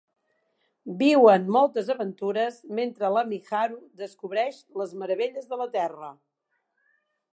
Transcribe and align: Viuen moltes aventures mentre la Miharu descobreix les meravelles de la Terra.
Viuen 1.01 1.43
moltes 1.55 1.91
aventures 1.95 2.57
mentre 2.79 3.11
la 3.17 3.23
Miharu 3.33 3.77
descobreix 4.05 4.63
les 4.83 4.97
meravelles 5.03 5.49
de 5.53 5.61
la 5.63 5.69
Terra. 5.77 6.11